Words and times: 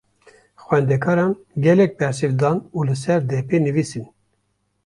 Xwendekaran 0.63 1.35
gelek 1.65 1.91
bersiv 1.99 2.31
dan 2.41 2.57
û 2.77 2.79
li 2.87 2.95
ser 3.03 3.19
depê 3.31 3.57
nivîsîn. 3.65 4.05